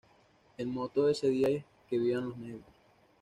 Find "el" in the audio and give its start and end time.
0.57-0.65